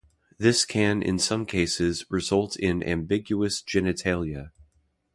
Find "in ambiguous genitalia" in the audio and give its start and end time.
2.55-4.49